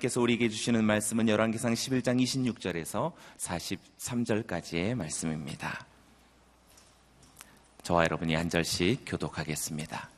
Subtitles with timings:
[0.00, 5.86] 하나님께서 우리에게 주시는 말씀은 열왕기상 11장 26절에서 43절까지의 말씀입니다.
[7.82, 10.08] 저와 여러분이 한 절씩 교독하겠습니다.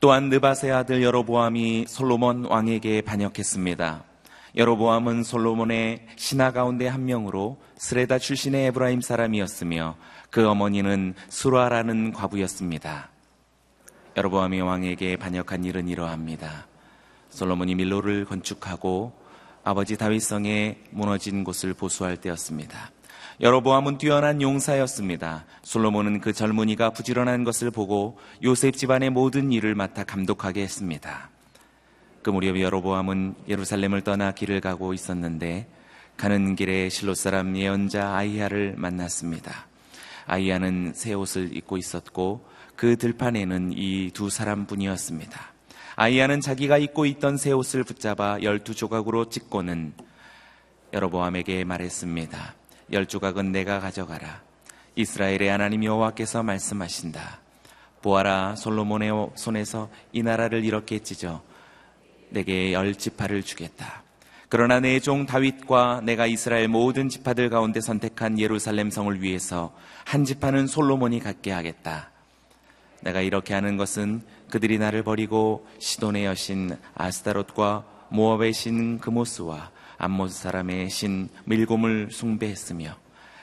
[0.00, 4.04] 또한 느바세 아들 여로보암이 솔로몬 왕에게 반역했습니다.
[4.56, 9.96] 여로보암은 솔로몬의 신하 가운데 한 명으로 스레다 출신의 에브라임 사람이었으며
[10.30, 13.08] 그 어머니는 수라라는 과부였습니다.
[14.16, 16.73] 여로보암이 왕에게 반역한 일은 이러합니다.
[17.34, 19.12] 솔로몬이 밀로를 건축하고
[19.64, 22.92] 아버지 다윗성에 무너진 곳을 보수할 때였습니다.
[23.40, 25.44] 여로보암은 뛰어난 용사였습니다.
[25.62, 31.30] 솔로몬은 그 젊은이가 부지런한 것을 보고 요셉 집안의 모든 일을 맡아 감독하게 했습니다.
[32.22, 35.68] 그 무렵 여로보암은 예루살렘을 떠나 길을 가고 있었는데
[36.16, 39.66] 가는 길에 실로 사람 예언자 아이야를 만났습니다.
[40.26, 45.53] 아이야는 새 옷을 입고 있었고 그 들판에는 이 두 사람뿐이었습니다.
[45.96, 49.92] 아이야는 자기가 입고 있던 새 옷을 붙잡아 열두 조각으로 찢고는
[50.92, 52.54] 여로보암에게 말했습니다.
[52.92, 54.42] 열 조각은 내가 가져가라.
[54.96, 57.40] 이스라엘의 하나님 여호와께서 말씀하신다.
[58.02, 61.42] 보아라 솔로몬의 손에서 이 나라를 이렇게 찢어
[62.30, 64.02] 내게 열 지파를 주겠다.
[64.48, 70.66] 그러나 내 종 다윗과 내가 이스라엘 모든 지파들 가운데 선택한 예루살렘 성을 위해서 한 지파는
[70.66, 72.10] 솔로몬이 갖게 하겠다.
[73.04, 80.88] 내가 이렇게 하는 것은 그들이 나를 버리고 시돈의 여신 아스타롯과 모압의 신 그모스와 암몬 사람의
[80.88, 82.96] 신 밀곰을 숭배했으며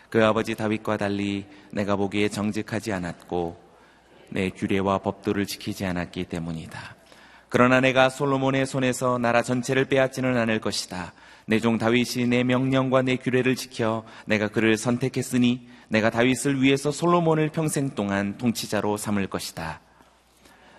[0.10, 3.62] 그 아버지 다윗과 달리 내가 보기에 정직하지 않았고
[4.30, 6.96] 내 규례와 법도를 지키지 않았기 때문이다.
[7.50, 11.14] 그러나 내가 솔로몬의 손에서 나라 전체를 빼앗지는 않을 것이다.
[11.46, 17.50] 내 종 다윗이 내 명령과 내 규례를 지켜 내가 그를 선택했으니 내가 다윗을 위해서 솔로몬을
[17.50, 19.82] 평생 동안 통치자로 삼을 것이다.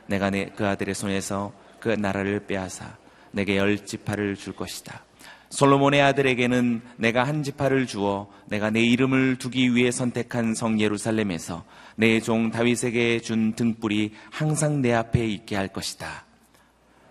[0.06, 2.97] 내가 내, 그 아들의 손에서 그 나라를 빼앗아
[3.31, 5.05] 내게 열 지파를 줄 것이다.
[5.51, 11.62] 솔로몬의 아들에게는 내가 한 지파를 주어 내가 내 이름을 두기 위해 선택한 성 예루살렘에서
[11.97, 16.25] 내 종 다윗에게 준 등불이 항상 내 앞에 있게 할 것이다.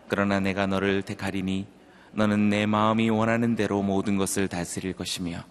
[0.08, 1.68] 그러나 내가 너를 택하리니
[2.14, 5.44] 너는 내 마음이 원하는 대로 모든 것을 다스릴 것이며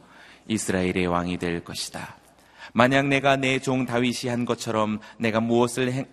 [0.49, 2.20] 이스라엘의 왕이 될 것이다.
[2.73, 6.07] 만약 내가 내 종 다윗이 한 것처럼 내가 무엇을 행,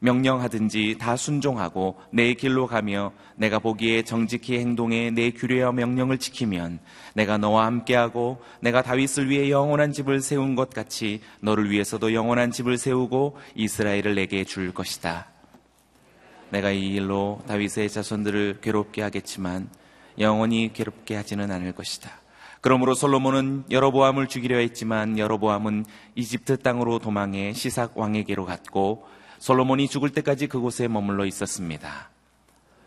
[0.00, 6.78] 명령하든지 다 순종하고 내 길로 가며 내가 보기에 정직히 행동해 내 규례와 명령을 지키면
[7.14, 12.76] 내가 너와 함께하고 내가 다윗을 위해 영원한 집을 세운 것 같이 너를 위해서도 영원한 집을
[12.76, 15.26] 세우고 이스라엘을 내게 줄 것이다.
[16.50, 19.68] 내가 이 일로 다윗의 자손들을 괴롭게 하겠지만
[20.18, 22.23] 영원히 괴롭게 하지는 않을 것이다.
[22.64, 29.04] 그러므로 솔로몬은 여로보암을 죽이려 했지만 여로보암은 이집트 땅으로 도망해 시삭 왕에게로 갔고
[29.38, 32.08] 솔로몬이 죽을 때까지 그곳에 머물러 있었습니다.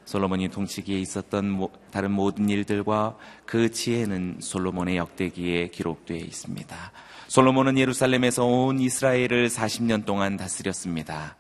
[0.06, 6.92] 솔로몬이 통치기에 있었던 다른 모든 일들과 그 지혜는 솔로몬의 역대기에 기록되어 있습니다.
[7.28, 11.36] 솔로몬은 예루살렘에서 온 이스라엘을 40년 동안 다스렸습니다.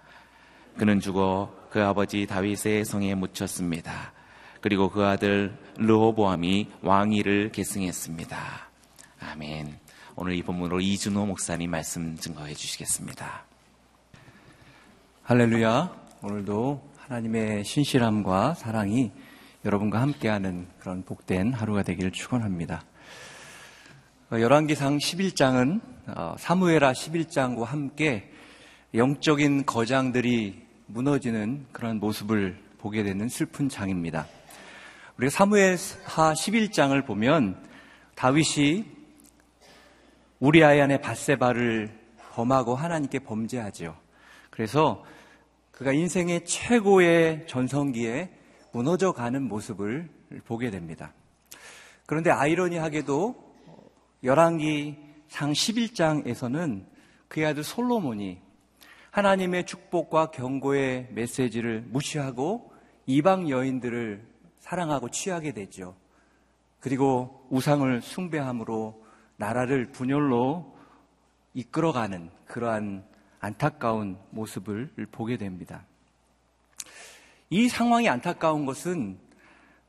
[0.77, 4.13] 그는 죽어 그 아버지 다윗의 성에 묻혔습니다.
[4.62, 8.38] 그리고 그 아들 르호보암이 왕위를 계승했습니다.
[9.19, 9.78] 아멘.
[10.16, 13.45] 오늘 이 본문으로 이준호 목사님 말씀 증거해 주시겠습니다.
[15.23, 15.95] 할렐루야.
[16.23, 19.12] 오늘도 하나님의 신실함과 사랑이
[19.63, 22.84] 여러분과 함께하는 그런 복된 하루가 되기를 축원합니다.
[24.31, 28.31] 어, 열왕기상 11장은 어, 사무엘하 11장과 함께
[28.94, 34.25] 영적인 거장들이 무너지는 그런 모습을 보게 되는 슬픈 장입니다.
[35.17, 37.57] 우리가 사무엘하 11장을 보면
[38.13, 38.85] 다윗이
[40.39, 41.89] 우리 아이 안에 바세바를
[42.33, 43.97] 범하고 하나님께 범죄하죠.
[44.51, 45.03] 그래서
[45.72, 48.29] 그가 인생의 최고의 전성기에
[48.72, 50.07] 무너져 가는 모습을
[50.45, 51.13] 보게 됩니다.
[52.06, 53.56] 그런데 아이러니하게도
[54.24, 54.97] 열왕기
[55.30, 56.86] 상 11장에서는
[57.27, 58.38] 그의 아들 솔로몬이
[59.09, 62.71] 하나님의 축복과 경고의 메시지를 무시하고
[63.07, 64.37] 이방 여인들을
[64.67, 65.95] 사랑하고 취하게 되죠.
[66.81, 69.01] 그리고 우상을 숭배함으로
[69.37, 70.75] 나라를 분열로
[71.53, 73.05] 이끌어가는 그러한
[73.39, 75.85] 안타까운 모습을 보게 됩니다.
[77.49, 79.17] 이 상황이 안타까운 것은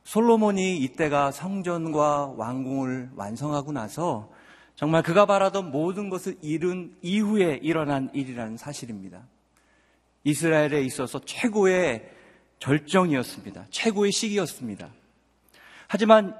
[0.04, 4.30] 솔로몬이 이때가 성전과 왕궁을 완성하고 나서
[4.76, 9.26] 정말 그가 바라던 모든 것을 이룬 이후에 일어난 일이라는 사실입니다.
[10.22, 12.18] 이스라엘에 있어서 최고의
[12.58, 13.66] 절정이었습니다.
[13.70, 14.90] 최고의 시기였습니다.
[15.87, 16.34] 하지만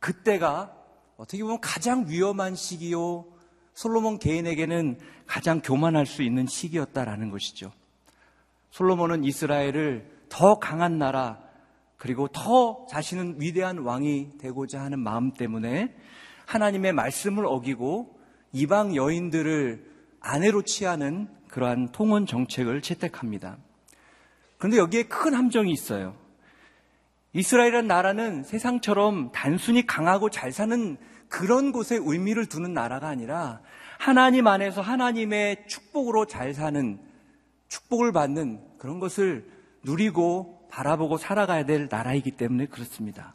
[0.00, 0.74] 그때가
[1.16, 3.26] 어떻게 보면 가장 위험한 시기요.
[3.74, 7.72] 솔로몬 개인에게는 가장 교만할 수 있는 시기였다라는 것이죠.
[8.70, 11.40] 솔로몬은 이스라엘을 더 강한 나라,
[11.96, 15.94] 그리고 더 자신은 위대한 왕이 되고자 하는 마음 때문에
[16.46, 18.18] 하나님의 말씀을 어기고
[18.52, 19.84] 이방 여인들을
[20.20, 23.58] 아내로 취하는 그러한 통혼 정책을 채택합니다.
[24.58, 26.14] 그런데 여기에 큰 함정이 있어요.
[27.32, 30.96] 이스라엘이라는 나라는 세상처럼 단순히 강하고 잘 사는
[31.28, 33.60] 그런 곳에 의미를 두는 나라가 아니라
[33.98, 36.98] 하나님 안에서 하나님의 축복으로 잘 사는
[37.68, 39.50] 축복을 받는 그런 것을
[39.82, 43.34] 누리고 바라보고 살아가야 될 나라이기 때문에 그렇습니다.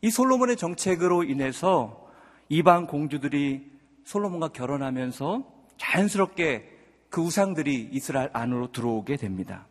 [0.00, 2.06] 이 솔로몬의 정책으로 인해서
[2.48, 3.70] 이방 공주들이
[4.04, 5.44] 솔로몬과 결혼하면서
[5.78, 6.72] 자연스럽게
[7.10, 9.66] 그 우상들이 이스라엘 안으로 들어오게 됩니다.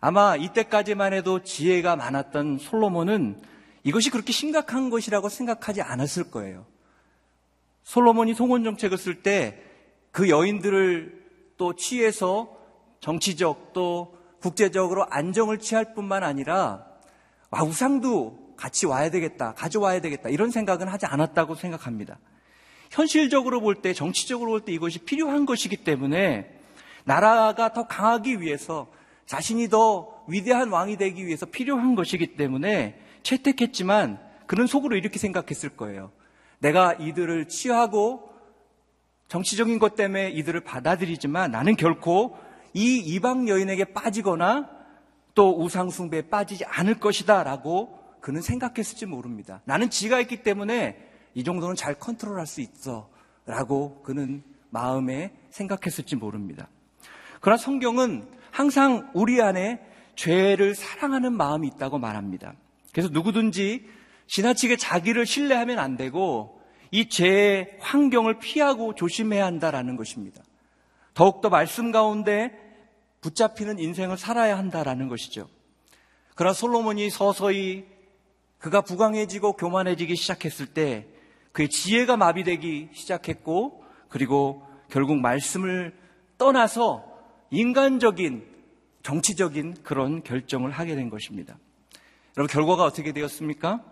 [0.00, 3.42] 아마 이때까지만 해도 지혜가 많았던 솔로몬은
[3.84, 6.66] 이것이 그렇게 심각한 것이라고 생각하지 않았을 거예요.
[7.84, 9.66] 솔로몬이 송원 정책을 쓸 때
[10.16, 11.26] 그 여인들을
[11.58, 12.56] 또 취해서
[13.00, 16.86] 정치적 또 국제적으로 안정을 취할 뿐만 아니라
[17.50, 22.18] 와, 우상도 같이 와야 되겠다, 가져와야 되겠다 이런 생각은 하지 않았다고 생각합니다.
[22.90, 26.50] 현실적으로 볼 때, 정치적으로 볼 때 이것이 필요한 것이기 때문에
[27.04, 28.90] 나라가 더 강하기 위해서
[29.26, 36.12] 자신이 더 위대한 왕이 되기 위해서 필요한 것이기 때문에 채택했지만 그는 속으로 이렇게 생각했을 거예요.
[36.60, 38.30] 내가 이들을 취하고
[39.28, 42.36] 정치적인 것 때문에 이들을 받아들이지만 나는 결코
[42.72, 44.70] 이 이방 여인에게 빠지거나
[45.34, 49.60] 또 우상숭배에 빠지지 않을 것이다 라고 그는 생각했을지 모릅니다.
[49.64, 50.96] 나는 지가 있기 때문에
[51.34, 53.10] 이 정도는 잘 컨트롤할 수 있어
[53.44, 56.68] 라고 그는 마음에 생각했을지 모릅니다.
[57.40, 59.78] 그러나 성경은 항상 우리 안에
[60.14, 62.54] 죄를 사랑하는 마음이 있다고 말합니다.
[62.90, 63.86] 그래서 누구든지
[64.28, 66.58] 지나치게 자기를 신뢰하면 안 되고
[66.90, 70.42] 이 죄의 환경을 피하고 조심해야 한다라는 것입니다.
[71.12, 72.50] 더욱더 말씀 가운데
[73.20, 75.50] 붙잡히는 인생을 살아야 한다라는 것이죠.
[76.34, 77.84] 그러나 솔로몬이 서서히
[78.56, 81.06] 그가 부강해지고 교만해지기 시작했을 때
[81.52, 85.94] 그의 지혜가 마비되기 시작했고 그리고 결국 말씀을
[86.38, 87.15] 떠나서
[87.50, 88.46] 인간적인
[89.02, 91.56] 정치적인 그런 결정을 하게 된 것입니다.
[92.36, 93.82] 여러분 결과가 어떻게 되었습니까?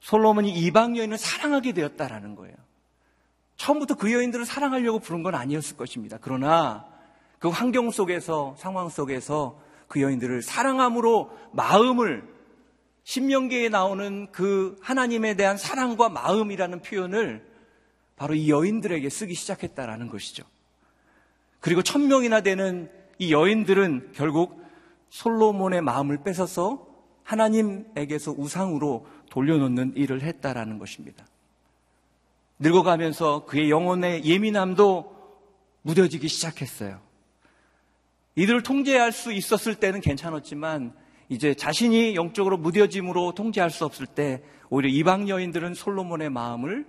[0.00, 2.54] 솔로몬이 이방 여인을 사랑하게 되었다라는 거예요.
[3.56, 6.18] 처음부터 그 여인들을 사랑하려고 부른 건 아니었을 것입니다.
[6.20, 6.86] 그러나
[7.38, 12.24] 그 환경 속에서 상황 속에서 그 여인들을 사랑함으로 마음을
[13.04, 17.46] 신명기에 나오는 그 하나님에 대한 사랑과 마음이라는 표현을
[18.16, 20.44] 바로 이 여인들에게 쓰기 시작했다라는 것이죠.
[21.60, 24.64] 그리고 천 명이나 되는 이 여인들은 결국
[25.10, 26.86] 솔로몬의 마음을 뺏어서
[27.22, 31.24] 하나님에게서 우상으로 돌려놓는 일을 했다라는 것입니다.
[32.58, 35.16] 늙어가면서 그의 영혼의 예민함도
[35.82, 37.00] 무뎌지기 시작했어요.
[38.36, 40.94] 이들을 통제할 수 있었을 때는 괜찮았지만
[41.28, 46.86] 이제 자신이 영적으로 무뎌짐으로 통제할 수 없을 때 오히려 이방 여인들은 솔로몬의 마음을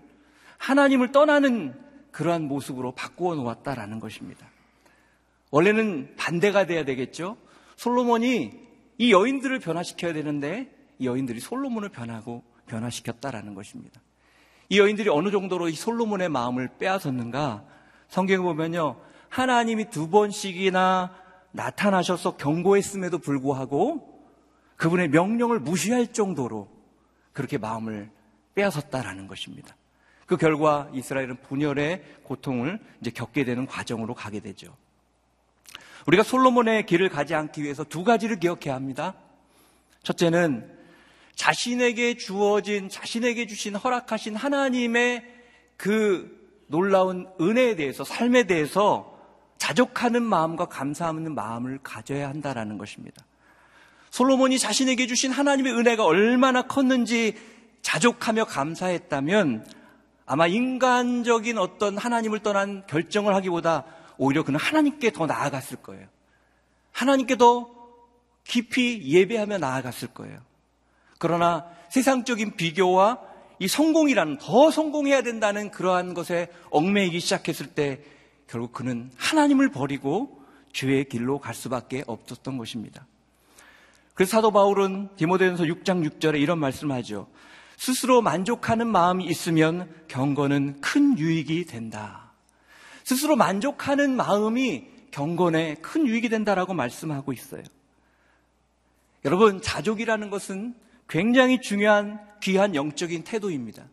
[0.58, 1.80] 하나님을 떠나는
[2.12, 4.51] 그러한 모습으로 바꾸어 놓았다라는 것입니다.
[5.52, 7.38] 원래는 반대가 돼야 되겠죠.
[7.76, 8.52] 솔로몬이
[8.98, 14.02] 이 여인들을 변화시켜야 되는데 이 여인들이 솔로몬을 변하고 변화시켰다라는 것입니다.
[14.70, 17.66] 이 여인들이 어느 정도로 이 솔로몬의 마음을 빼앗았는가?
[18.08, 19.02] 성경에 보면요.
[19.30, 21.14] 하나님이 두 번씩이나
[21.52, 24.08] 나타나셔서 경고했음에도 불구하고
[24.78, 26.70] 그분의 명령을 무시할 정도로
[27.34, 28.10] 그렇게 마음을
[28.56, 29.76] 빼앗았다라는 것입니다.
[30.26, 34.76] 그 결과 이스라엘은 분열의 고통을 이제 겪게 되는 과정으로 가게 되죠.
[36.08, 39.14] 우리가 솔로몬의 길을 가지 않기 위해서 두 가지를 기억해야 합니다.
[40.04, 40.70] 첫째는
[41.36, 45.24] 자신에게 주어진, 자신에게 주신 허락하신 하나님의
[45.78, 49.20] 그 놀라운 은혜에 대해서, 삶에 대해서
[49.58, 53.24] 자족하는 마음과 감사하는 마음을 가져야 한다라는 것입니다.
[54.10, 57.36] 솔로몬이 자신에게 주신 하나님의 은혜가 얼마나 컸는지
[57.82, 59.66] 자족하며 감사했다면
[60.26, 63.86] 아마 인간적인 어떤 하나님을 떠난 결정을 하기보다
[64.22, 66.08] 오히려 그는 하나님께 더 나아갔을 거예요.
[66.92, 67.68] 하나님께 더
[68.44, 70.40] 깊이 예배하며 나아갔을 거예요.
[71.18, 73.20] 그러나 세상적인 비교와
[73.58, 78.04] 이 성공이라는 더 성공해야 된다는 그러한 것에 얽매이기 시작했을 때
[78.46, 80.40] 결국 그는 하나님을 버리고
[80.72, 83.08] 죄의 길로 갈 수밖에 없었던 것입니다.
[84.14, 87.28] 그래서 사도 바울은 디모데전서 6장 6절에 이런 말씀하죠.
[87.76, 92.31] 스스로 만족하는 마음이 있으면 경건은 큰 유익이 된다.
[93.04, 97.64] 스스로 만족하는 마음이 경건에 큰 유익이 된다라고 말씀하고 있어요.
[99.26, 100.74] 여러분, 자족이라는 것은
[101.08, 103.86] 굉장히 중요한 귀한 영적인 태도입니다.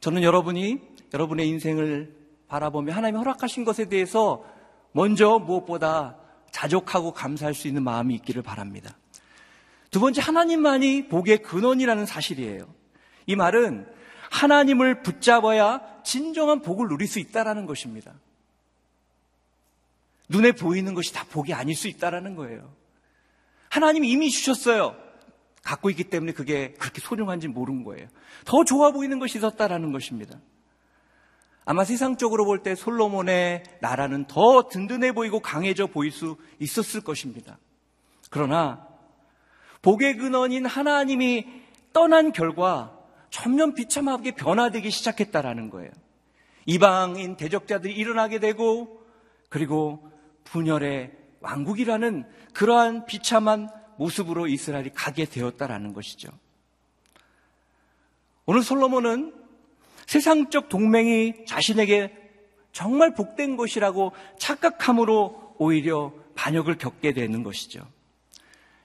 [0.00, 0.80] 저는 여러분이
[1.12, 2.14] 여러분의 인생을
[2.48, 4.44] 바라보며 하나님이 허락하신 것에 대해서
[4.92, 6.16] 먼저 무엇보다
[6.50, 8.96] 자족하고 감사할 수 있는 마음이 있기를 바랍니다.
[9.90, 12.72] 두 번째, 하나님만이 복의 근원이라는 사실이에요.
[13.26, 13.86] 이 말은
[14.30, 18.14] 하나님을 붙잡아야 진정한 복을 누릴 수 있다라는 것입니다.
[20.28, 22.72] 눈에 보이는 것이 다 복이 아닐 수 있다라는 거예요.
[23.68, 24.96] 하나님이 이미 주셨어요.
[25.62, 28.08] 갖고 있기 때문에 그게 그렇게 소중한지 모르는 거예요.
[28.44, 30.38] 더 좋아 보이는 것이 있었다라는 것입니다.
[31.64, 37.58] 아마 세상적으로 볼 때 솔로몬의 나라는 더 든든해 보이고 강해져 보일 수 있었을 것입니다.
[38.30, 38.86] 그러나
[39.82, 41.46] 복의 근원인 하나님이
[41.92, 42.96] 떠난 결과
[43.30, 45.90] 전면 비참하게 변화되기 시작했다라는 거예요.
[46.66, 49.04] 이방인 대적자들이 일어나게 되고
[49.48, 50.10] 그리고
[50.44, 56.30] 분열의 왕국이라는 그러한 비참한 모습으로 이스라엘이 가게 되었다라는 것이죠.
[58.46, 59.34] 오늘 솔로몬은
[60.06, 62.16] 세상적 동맹이 자신에게
[62.72, 67.86] 정말 복된 것이라고 착각함으로 오히려 반역을 겪게 되는 것이죠.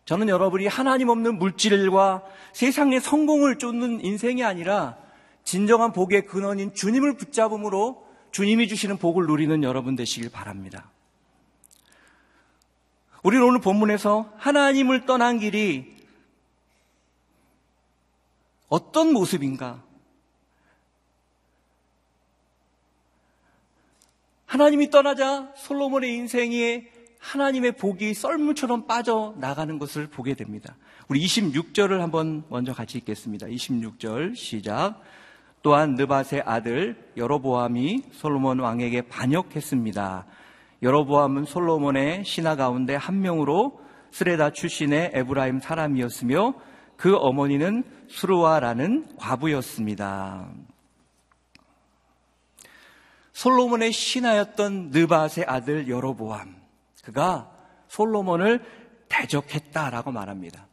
[0.05, 4.97] 저는 여러분이 하나님 없는 물질과 세상의 성공을 쫓는 인생이 아니라
[5.43, 10.91] 진정한 복의 근원인 주님을 붙잡음으로 주님이 주시는 복을 누리는 여러분 되시길 바랍니다.
[13.23, 15.95] 우리는 오늘 본문에서 하나님을 떠난 길이
[18.67, 19.83] 어떤 모습인가?
[24.45, 26.94] 하나님이 떠나자 솔로몬의 인생에
[27.25, 30.75] 하나님의 복이 썰물처럼 빠져나가는 것을 보게 됩니다.
[31.07, 33.47] 우리 26절을 한번 먼저 같이 읽겠습니다.
[33.47, 35.01] 26절 시작.
[35.63, 40.25] 또한 느밧의 아들 여로보암이 솔로몬 왕에게 반역했습니다.
[40.83, 43.79] 여로보암은 솔로몬의 신하 가운데 한 명으로
[44.11, 46.53] 스레다 출신의 에브라임 사람이었으며
[46.95, 50.47] 그 어머니는 수르와라는 과부였습니다.
[53.33, 56.64] 솔로몬의 신하였던 느밧의 아들 여로보암.
[57.05, 57.51] 그가
[57.87, 58.63] 솔로몬을
[59.07, 60.67] 대적했다라고 말합니다.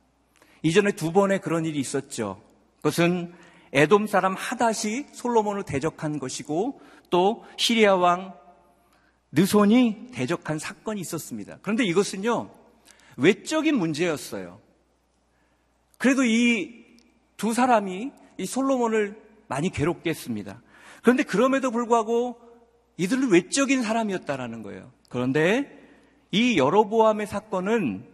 [0.63, 2.43] 이전에 두 번의 그런 일이 있었죠.
[2.79, 3.33] 그것은
[3.73, 8.35] 에돔 사람 하닷이 솔로몬을 대적한 것이고 또 시리아 왕
[9.33, 11.59] 느손이 대적한 사건이 있었습니다.
[11.63, 12.51] 그런데 이것은요,
[13.17, 14.61] 외적인 문제였어요.
[15.99, 16.83] 그래도 이
[17.43, 20.63] 두 사람이 이 솔로몬을 많이 괴롭게 했습니다.
[21.03, 22.39] 그런데 그럼에도 불구하고
[22.99, 24.93] 이들은 외적인 사람이었다라는 거예요.
[25.09, 25.82] 그런데
[26.33, 28.07] 이 여로보암의 사건은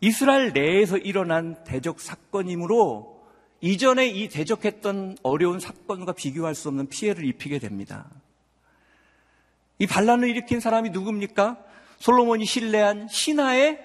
[0.00, 3.22] 이스라엘 내에서 일어난 대적 사건이므로
[3.60, 8.10] 이전에 이 대적했던 어려운 사건과 비교할 수 없는 피해를 입히게 됩니다.
[9.78, 11.64] 이 반란을 일으킨 사람이 누굽니까?
[11.98, 13.78] 솔로몬이 신뢰한 신하의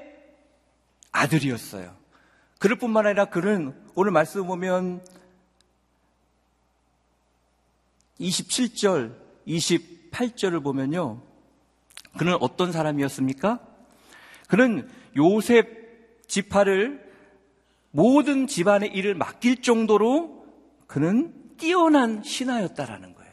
[1.12, 1.96] 아들이었어요.
[2.58, 5.06] 그럴 뿐만 아니라 그는 오늘 말씀 보면
[8.20, 9.16] 27절,
[9.48, 11.27] 28절을 보면요.
[12.18, 13.60] 그는 어떤 사람이었습니까?
[14.48, 17.06] 그는 요셉 지파를
[17.92, 20.46] 모든 집안의 일을 맡길 정도로
[20.88, 23.32] 그는 뛰어난 신하였다라는 거예요.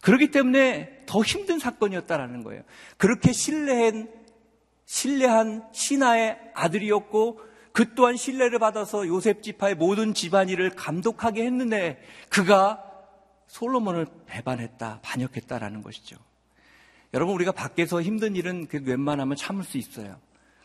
[0.00, 2.62] 그렇기 때문에 더 힘든 사건이었다라는 거예요.
[2.96, 4.08] 그렇게 신뢰한
[4.86, 7.40] 신뢰한 신하의 아들이었고
[7.72, 12.84] 그 또한 신뢰를 받아서 요셉 지파의 모든 집안일을 감독하게 했는데 그가
[13.48, 16.16] 솔로몬을 배반했다, 반역했다라는 것이죠.
[17.14, 20.16] 여러분 우리가 밖에서 힘든 일은 그 웬만하면 참을 수 있어요.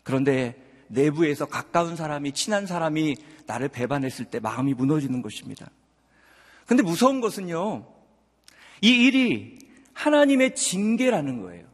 [0.03, 0.55] 그런데
[0.87, 3.15] 내부에서 가까운 사람이 친한 사람이
[3.45, 5.69] 나를 배반했을 때 마음이 무너지는 것입니다.
[6.65, 7.85] 근데 무서운 것은요.
[8.81, 9.59] 이 일이
[9.93, 11.67] 하나님의 징계라는 거예요.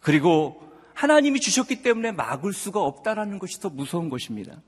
[0.00, 0.62] 그리고
[0.94, 4.62] 하나님이 주셨기 때문에 막을 수가 없다라는 것이 더 무서운 것입니다.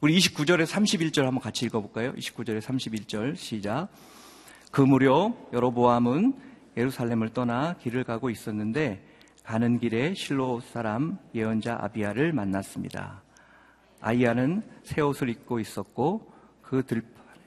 [0.00, 2.12] 우리 29절에 31절 한번 같이 읽어볼까요?
[2.14, 3.88] 29절에 31절 시작.
[4.72, 9.04] 그 무렵 여로보암은 예루살렘을 떠나 길을 가고 있었는데
[9.44, 13.22] 가는 길에 실로 사람 예언자 아비야를 만났습니다.
[14.00, 17.40] 아이야는 새 옷을 입고 있었고 그 들판에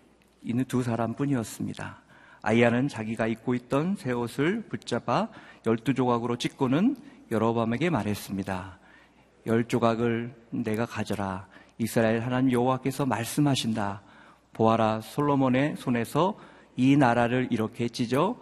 [0.44, 2.02] 있는 두 사람뿐이었습니다.
[2.42, 5.30] 아이야는 자기가 입고 있던 새 옷을 붙잡아
[5.66, 6.96] 열두 조각으로 찢고는
[7.32, 8.80] 여로밤에게 말했습니다.
[9.48, 11.48] 열 조각을 내가 가져라.
[11.78, 14.02] 이스라엘 하나님 여호와께서 말씀하신다.
[14.54, 16.38] 보아라 솔로몬의 손에서
[16.76, 18.38] 이 나라를 이렇게 찢어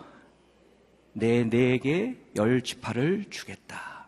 [1.17, 4.05] 내 내에게 열 지파를 주겠다.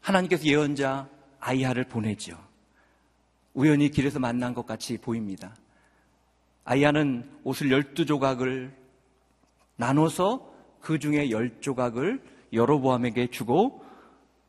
[0.00, 2.36] 하나님께서 예언자 아이야를 보내죠.
[3.54, 5.54] 우연히 길에서 만난 것 같이 보입니다.
[6.64, 8.76] 아이야는 옷을 열두 조각을
[9.76, 12.20] 나눠서 그 중에 열 조각을
[12.52, 13.84] 여로보암에게 주고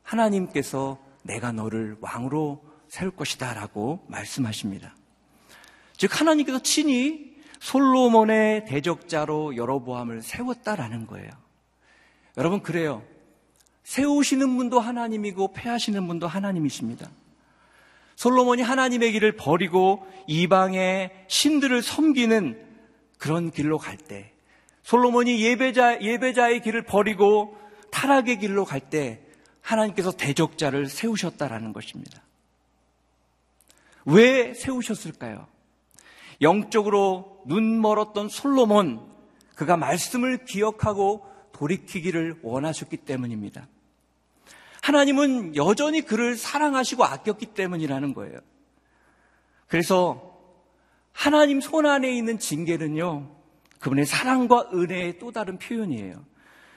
[0.02, 4.96] 하나님께서 내가 너를 왕으로 세울 것이다 라고 말씀하십니다.
[5.98, 7.29] 즉 하나님께서 친히
[7.60, 11.30] 솔로몬의 대적자로 여로보암을 세웠다라는 거예요.
[12.38, 13.04] 여러분 그래요.
[13.84, 17.10] 세우시는 분도 하나님이고 패하시는 분도 하나님이십니다.
[18.16, 22.68] 솔로몬이 하나님의 길을 버리고 이방의 신들을 섬기는
[23.18, 24.34] 그런 길로 갈 때,
[24.84, 27.58] 솔로몬이 예배자, 예배자의 길을 버리고
[27.92, 29.22] 타락의 길로 갈 때,
[29.62, 32.22] 하나님께서 대적자를 세우셨다라는 것입니다.
[34.06, 35.48] 왜 세우셨을까요?
[36.42, 39.02] 영적으로 눈 멀었던 솔로몬,
[39.56, 43.68] 그가 말씀을 기억하고 돌이키기를 원하셨기 때문입니다.
[44.84, 48.40] 하나님은 여전히 그를 사랑하시고 아꼈기 때문이라는 거예요.
[49.68, 50.38] 그래서
[51.12, 53.30] 하나님 손 안에 있는 징계는요,
[53.80, 56.24] 그분의 사랑과 은혜의 또 다른 표현이에요.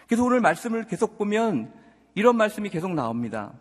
[0.06, 1.72] 그래서 오늘 말씀을 계속 보면
[2.14, 3.52] 이런 말씀이 계속 나옵니다.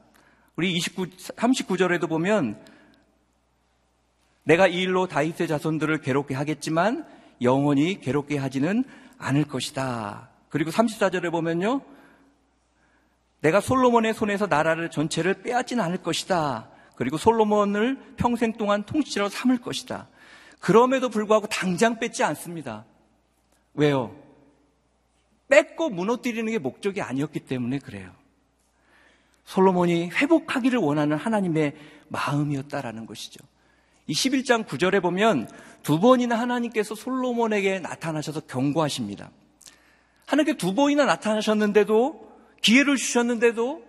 [0.56, 2.64] 우리 29, 39절에도 보면
[4.44, 7.06] 내가 이 일로 다윗의 자손들을 괴롭게 하겠지만
[7.42, 8.84] 영원히 괴롭게 하지는
[9.18, 10.30] 않을 것이다.
[10.50, 11.82] 그리고 34절에 보면요.
[13.42, 16.70] 내가 솔로몬의 손에서 나라를 전체를 빼앗지는 않을 것이다.
[16.96, 20.08] 그리고 솔로몬을 평생 동안 통치자로 삼을 것이다.
[20.60, 22.86] 그럼에도 불구하고 당장 뺏지 않습니다.
[23.74, 24.16] 왜요?
[25.50, 28.12] 뺏고 무너뜨리는 게 목적이 아니었기 때문에 그래요.
[29.46, 31.76] 솔로몬이 회복하기를 원하는 하나님의
[32.10, 33.44] 마음이었다라는 것이죠.
[34.08, 35.50] 이 11장 9절에 보면
[35.84, 39.32] 두 번이나 하나님께서 솔로몬에게 나타나셔서 경고하십니다.
[40.26, 42.32] 하나님께 두 번이나 나타나셨는데도
[42.62, 43.84] 기회를 주셨는데도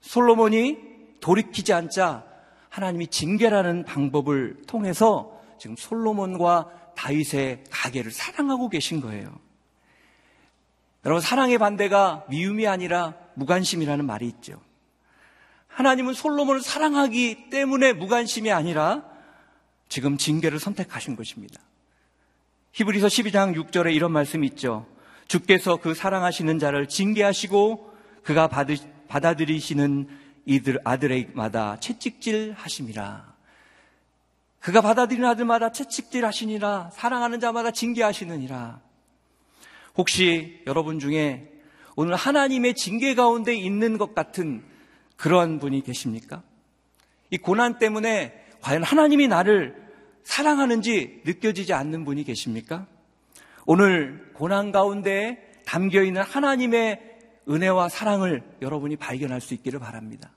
[0.00, 0.78] 솔로몬이
[1.20, 2.24] 돌이키지 않자
[2.68, 9.32] 하나님이 징계라는 방법을 통해서 지금 솔로몬과 다윗의 가게를 사랑하고 계신 거예요.
[11.04, 14.60] 여러분 사랑의 반대가 미움이 아니라 무관심이라는 말이 있죠.
[15.68, 19.04] 하나님은 솔로몬을 사랑하기 때문에 무관심이 아니라
[19.88, 21.60] 지금 징계를 선택하신 것입니다.
[22.72, 24.86] 히브리서 12장 6절에 이런 말씀이 있죠.
[25.28, 28.76] 주께서 그 사랑하시는 자를 징계하시고 그가 받으,
[29.08, 30.08] 받아들이시는
[30.44, 33.34] 이들 아들에마다 채찍질 하심이라.
[34.60, 36.90] 그가 받아들이는 아들마다 채찍질 하시니라.
[36.92, 38.80] 사랑하는 자마다 징계하시느니라.
[39.96, 41.52] 혹시 여러분 중에
[41.94, 44.62] 오늘 하나님의 징계 가운데 있는 것 같은
[45.16, 46.42] 그러한 분이 계십니까?
[47.30, 49.76] 이 고난 때문에 과연 하나님이 나를
[50.24, 52.88] 사랑하는지 느껴지지 않는 분이 계십니까?
[53.64, 57.00] 오늘 고난 가운데 담겨 있는 하나님의
[57.48, 60.32] 은혜와 사랑을 여러분이 발견할 수 있기를 바랍니다.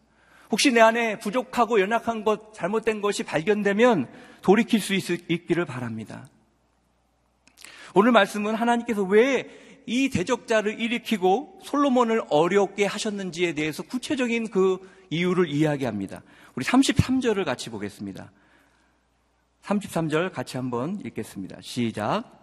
[0.51, 4.07] 혹시 내 안에 부족하고 연약한 것, 잘못된 것이 발견되면
[4.43, 6.29] 돌이킬 수 있, 기를 바랍니다.
[7.95, 14.77] 오늘 말씀은 하나님께서 왜 이 대적자를 일으키고 솔로몬을 어렵게 하셨는지에 대해서 구체적인 그
[15.09, 16.21] 이유를 이야기합니다.
[16.55, 18.31] 우리 33절을 같이 보겠습니다.
[19.63, 21.57] 33절 같이 한번 읽겠습니다.
[21.61, 22.39] 시작.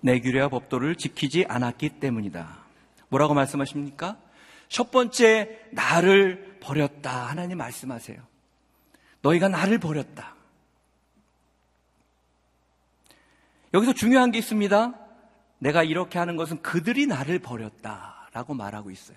[0.00, 2.58] 내 규례와 법도를 지키지 않았기 때문이다.
[3.08, 4.18] 뭐라고 말씀하십니까?
[4.68, 7.28] 첫 번째, 나를 버렸다.
[7.28, 8.18] 하나님 말씀하세요.
[9.22, 10.33] 너희가 나를 버렸다.
[13.74, 14.94] 여기서 중요한 게 있습니다.
[15.58, 19.16] 내가 이렇게 하는 것은 그들이 나를 버렸다라고 말하고 있어요.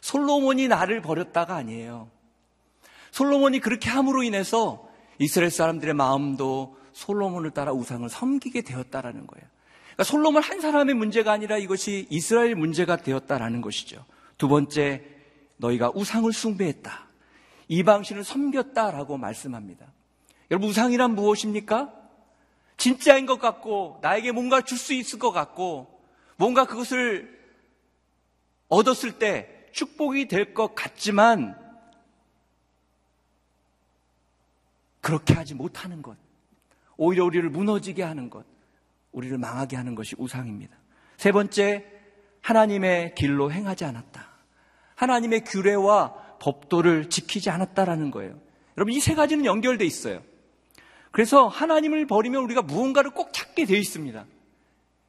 [0.00, 2.08] 솔로몬이 나를 버렸다가 아니에요.
[3.10, 9.46] 솔로몬이 그렇게 함으로 인해서 이스라엘 사람들의 마음도 솔로몬을 따라 우상을 섬기게 되었다라는 거예요.
[9.94, 14.04] 그러니까 솔로몬 한 사람의 문제가 아니라 이것이 이스라엘 문제가 되었다라는 것이죠.
[14.36, 15.02] 두 번째,
[15.56, 17.08] 너희가 우상을 숭배했다.
[17.66, 19.86] 이방신을 섬겼다라고 말씀합니다.
[20.50, 21.97] 여러분 우상이란 무엇입니까?
[22.78, 26.00] 진짜인 것 같고 나에게 뭔가 줄 수 있을 것 같고
[26.36, 27.36] 뭔가 그것을
[28.68, 31.56] 얻었을 때 축복이 될 것 같지만
[35.00, 36.16] 그렇게 하지 못하는 것.
[36.96, 38.44] 오히려 우리를 무너지게 하는 것.
[39.12, 40.76] 우리를 망하게 하는 것이 우상입니다.
[41.16, 41.86] 세 번째,
[42.42, 44.28] 하나님의 길로 행하지 않았다.
[44.96, 48.38] 하나님의 규례와 법도를 지키지 않았다라는 거예요.
[48.76, 50.22] 여러분, 이 세 가지는 연결돼 있어요.
[51.18, 54.24] 그래서 하나님을 버리면 우리가 무언가를 꼭 찾게 되어 있습니다.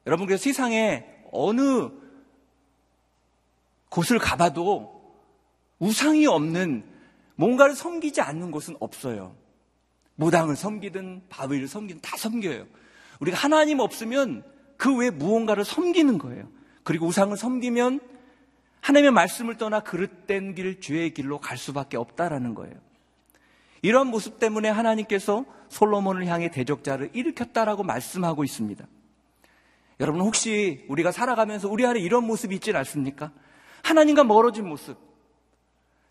[0.08, 1.88] 여러분, 그래서 세상에 어느
[3.88, 5.14] 곳을 가봐도
[5.78, 6.82] 우상이 없는
[7.36, 9.36] 뭔가를 섬기지 않는 곳은 없어요.
[10.16, 12.66] 무당을 섬기든 바위를 섬기든 다 섬겨요.
[13.20, 14.42] 우리가 하나님 없으면
[14.78, 16.50] 그외 무언가를 섬기는 거예요.
[16.82, 18.00] 그리고 우상을 섬기면
[18.80, 22.74] 하나님의 말씀을 떠나 그릇된 길, 죄의 길로 갈 수밖에 없다라는 거예요.
[23.82, 28.86] 이런 모습 때문에 하나님께서 솔로몬을 향해 대적자를 일으켰다라고 말씀하고 있습니다.
[30.00, 33.32] 여러분 혹시 우리가 살아가면서 우리 안에 이런 모습이 있지 않습니까?
[33.82, 34.98] 하나님과 멀어진 모습.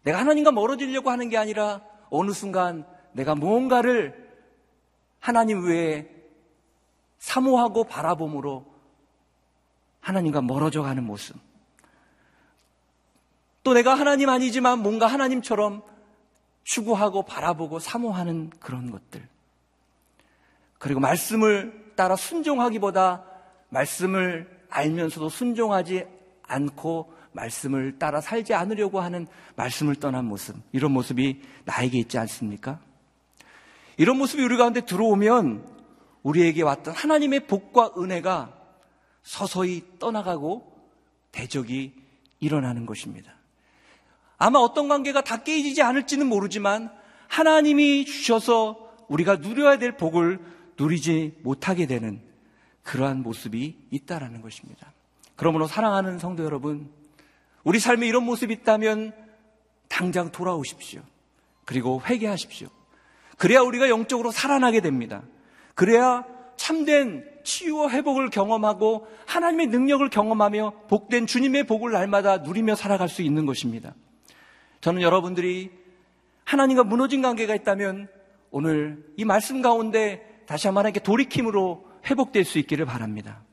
[0.03, 4.29] 내가 하나님과 멀어지려고 하는 게 아니라 어느 순간 내가 무언가를
[5.19, 6.07] 하나님 외에
[7.17, 8.65] 사모하고 바라봄으로
[9.99, 11.35] 하나님과 멀어져 가는 모습.
[13.63, 15.83] 또 내가 하나님 아니지만 뭔가 하나님처럼
[16.69, 19.27] 추구하고 바라보고 사모하는 그런 것들.
[20.77, 23.23] 그리고 말씀을 따라 순종하기보다
[23.69, 26.05] 말씀을 알면서도 순종하지
[26.43, 30.57] 않고 말씀을 따라 살지 않으려고 하는 말씀을 떠난 모습.
[30.71, 32.79] 이런 모습이 나에게 있지 않습니까?
[33.97, 35.65] 이런 모습이 우리 가운데 들어오면
[36.21, 38.53] 우리에게 왔던 하나님의 복과 은혜가
[39.23, 40.71] 서서히 떠나가고
[41.31, 41.93] 대적이
[42.39, 43.38] 일어나는 것입니다.
[44.39, 46.89] 아마 어떤 관계가 다 깨지지 않을지는 모르지만
[47.27, 50.39] 하나님이 주셔서 우리가 누려야 될 복을
[50.79, 52.21] 누리지 못하게 되는
[52.83, 54.93] 그러한 모습이 있다라는 것입니다.
[55.35, 56.89] 그러므로 사랑하는 성도 여러분,
[57.63, 59.13] 우리 삶에 이런 모습이 있다면
[59.89, 61.01] 당장 돌아오십시오.
[61.65, 62.69] 그리고 회개하십시오.
[63.37, 65.21] 그래야 우리가 영적으로 살아나게 됩니다.
[65.75, 66.25] 그래야
[66.55, 73.45] 참된 치유와 회복을 경험하고 하나님의 능력을 경험하며 복된 주님의 복을 날마다 누리며 살아갈 수 있는
[73.45, 73.93] 것입니다.
[74.81, 75.71] 저는 여러분들이
[76.45, 78.07] 하나님과 무너진 관계가 있다면
[78.51, 83.43] 오늘 이 말씀 가운데 다시 한번 하나님께 돌이킴으로 회복될 수 있기를 바랍니다.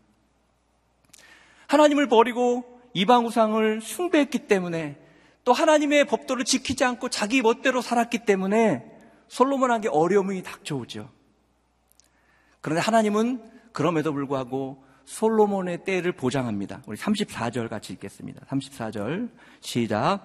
[1.66, 4.98] 하나님을 버리고 이방 우상을 숭배했기 때문에
[5.44, 8.84] 또 하나님의 법도를 지키지 않고 자기 멋대로 살았기 때문에
[9.28, 11.10] 솔로몬에게 어려움이 닥쳐오죠.
[12.60, 16.82] 그런데 하나님은 그럼에도 불구하고 솔로몬의 때를 보장합니다.
[16.86, 18.44] 우리 34절 같이 읽겠습니다.
[18.46, 20.24] 34절 시작.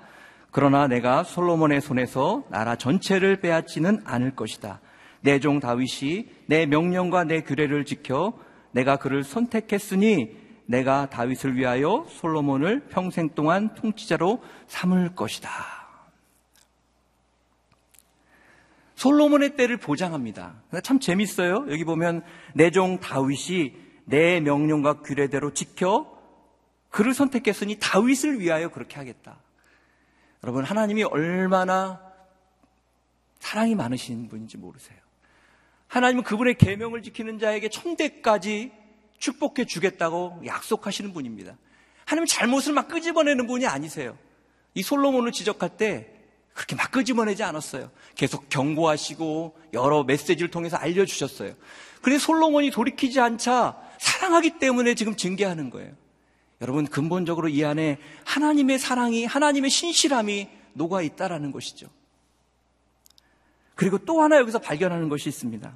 [0.51, 4.81] 그러나 내가 솔로몬의 손에서 나라 전체를 빼앗지는 않을 것이다.
[5.21, 8.33] 내 종 다윗이 내 명령과 내 규례를 지켜
[8.71, 10.35] 내가 그를 선택했으니
[10.65, 15.49] 내가 다윗을 위하여 솔로몬을 평생 동안 통치자로 삼을 것이다.
[18.95, 20.55] 솔로몬의 때를 보장합니다.
[20.83, 21.65] 참 재밌어요.
[21.69, 23.73] 여기 보면 내 종 다윗이
[24.05, 26.11] 내 명령과 규례대로 지켜
[26.89, 29.37] 그를 선택했으니 다윗을 위하여 그렇게 하겠다.
[30.43, 32.01] 여러분 하나님이 얼마나
[33.39, 34.97] 사랑이 많으신 분인지 모르세요.
[35.87, 38.71] 하나님은 그분의 계명을 지키는 자에게 천대까지
[39.17, 41.57] 축복해 주겠다고 약속하시는 분입니다.
[42.05, 44.17] 하나님 잘못을 막 끄집어내는 분이 아니세요.
[44.73, 46.13] 이 솔로몬을 지적할 때
[46.53, 47.91] 그렇게 막 끄집어내지 않았어요.
[48.15, 51.53] 계속 경고하시고 여러 메시지를 통해서 알려주셨어요.
[52.01, 55.93] 그런데 솔로몬이 돌이키지 않자 사랑하기 때문에 지금 징계하는 거예요.
[56.61, 61.87] 여러분 근본적으로 이 안에 하나님의 사랑이 하나님의 신실함이 녹아 있다라는 것이죠.
[63.75, 65.73] 그리고 또 하나 여기서 발견하는 것이 있습니다.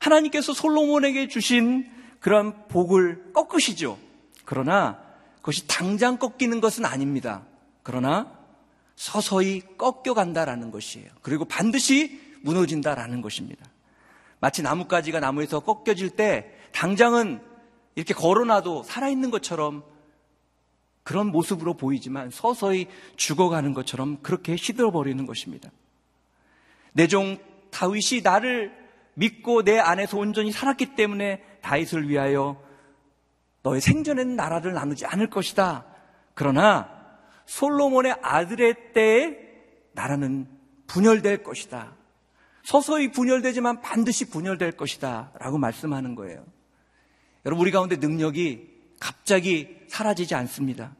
[0.00, 3.98] 하나님께서 솔로몬에게 주신 그런 복을 꺾으시죠.
[4.44, 5.02] 그러나
[5.36, 7.42] 그것이 당장 꺾이는 것은 아닙니다.
[7.82, 8.38] 그러나
[8.94, 11.08] 서서히 꺾여간다라는 것이에요.
[11.22, 13.66] 그리고 반드시 무너진다라는 것입니다.
[14.38, 17.49] 마치 나뭇가지가 나무에서 꺾여질 때 당장은
[17.94, 19.84] 이렇게 걸어놔도 살아있는 것처럼
[21.02, 25.70] 그런 모습으로 보이지만 서서히 죽어가는 것처럼 그렇게 시들어버리는 것입니다.
[26.92, 27.38] 내 종
[27.70, 28.72] 다윗이 나를
[29.14, 32.62] 믿고 내 안에서 온전히 살았기 때문에 다윗을 위하여
[33.62, 35.84] 너의 생전에는 나라를 나누지 않을 것이다.
[36.34, 36.88] 그러나
[37.46, 39.36] 솔로몬의 아들의 때에
[39.92, 40.48] 나라는
[40.86, 41.94] 분열될 것이다.
[42.62, 45.32] 서서히 분열되지만 반드시 분열될 것이다.
[45.38, 46.44] 라고 말씀하는 거예요.
[47.44, 50.94] 여러분, 우리 가운데 능력이 갑자기 사라지지 않습니다.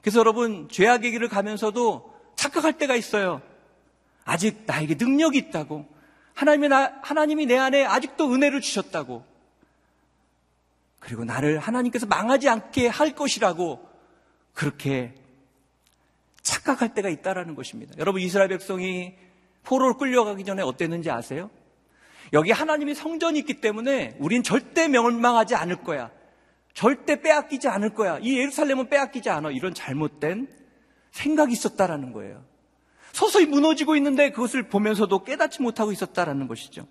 [0.00, 3.42] 그래서 여러분, 죄악의 길을 가면서도 착각할 때가 있어요.
[4.24, 5.86] 아직 나에게 능력이 있다고.
[6.34, 9.24] 하나님이, 나, 하나님이 내 안에 아직도 은혜를 주셨다고.
[11.00, 13.86] 그리고 나를 하나님께서 망하지 않게 할 것이라고
[14.54, 15.14] 그렇게
[16.42, 17.94] 착각할 때가 있다라는 것입니다.
[17.98, 19.14] 여러분, 이스라엘 백성이
[19.64, 21.50] 포로로 끌려가기 전에 어땠는지 아세요?
[22.32, 26.10] 여기 하나님이 성전이 있기 때문에 우린 절대 멸망하지 않을 거야.
[26.72, 28.18] 절대 빼앗기지 않을 거야.
[28.20, 29.50] 이 예루살렘은 빼앗기지 않아.
[29.50, 30.48] 이런 잘못된
[31.12, 32.44] 생각이 있었다라는 거예요.
[33.12, 36.88] 서서히 무너지고 있는데 그것을 보면서도 깨닫지 못하고 있었다라는 것이죠.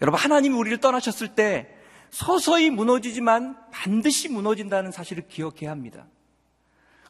[0.00, 1.68] 여러분, 하나님이 우리를 떠나셨을 때
[2.10, 6.06] 서서히 무너지지만 반드시 무너진다는 사실을 기억해야 합니다.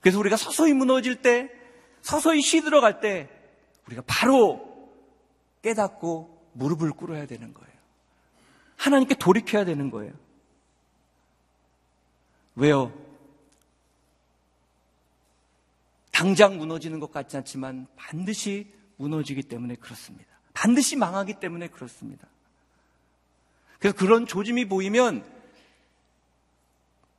[0.00, 1.50] 그래서 우리가 서서히 무너질 때,
[2.02, 3.28] 서서히 시들어갈 때,
[3.86, 4.90] 우리가 바로
[5.62, 7.74] 깨닫고 무릎을 꿇어야 되는 거예요.
[8.76, 10.12] 하나님께 돌이켜야 되는 거예요.
[12.56, 12.92] 왜요?
[16.10, 20.30] 당장 무너지는 것 같지 않지만 반드시 무너지기 때문에 그렇습니다.
[20.52, 22.28] 반드시 망하기 때문에 그렇습니다.
[23.80, 25.24] 그래서 그런 조짐이 보이면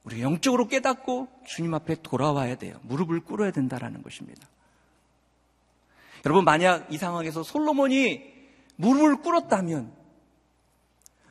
[0.06, 2.80] 우리 영적으로 깨닫고 주님 앞에 돌아와야 돼요.
[2.84, 4.48] 무릎을 꿇어야 된다라는 것입니다.
[6.26, 8.35] 여러분, 만약 이 상황에서 솔로몬이
[8.78, 9.94] 무릎을 꿇었다면,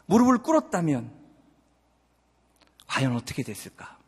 [0.06, 1.12] 무릎을 꿇었다면,
[2.86, 3.98] 과연 어떻게 됐을까?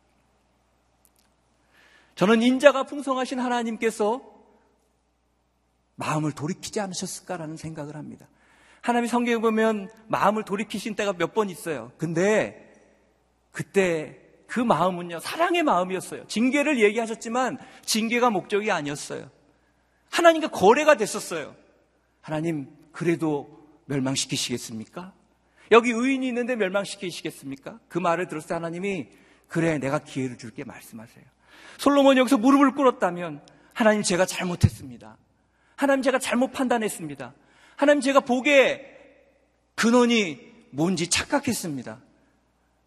[2.14, 4.22] 저는 인자가 풍성하신 하나님께서
[5.96, 8.26] 마음을 돌이키지 않으셨을까라는 생각을 합니다.
[8.82, 11.92] 하나님이 성경에 보면 마음을 돌이키신 때가 몇 번 있어요.
[11.98, 12.72] 근데
[13.50, 16.26] 그때 그 마음은요, 사랑의 마음이었어요.
[16.28, 19.28] 징계를 얘기하셨지만 징계가 목적이 아니었어요.
[20.10, 21.56] 하나님과 거래가 됐었어요.
[22.20, 25.12] 하나님, 그래도 멸망시키시겠습니까?
[25.70, 27.78] 여기 의인이 있는데 멸망시키시겠습니까?
[27.88, 29.08] 그 말을 들었을 때 하나님이
[29.48, 31.22] 그래, 내가 기회를 줄게 말씀하세요.
[31.76, 33.42] 솔로몬이 여기서 무릎을 꿇었다면
[33.74, 35.18] 하나님 제가 잘못했습니다.
[35.76, 37.34] 하나님 제가 잘못 판단했습니다.
[37.76, 38.96] 하나님 제가 보기에
[39.74, 42.00] 근원이 뭔지 착각했습니다.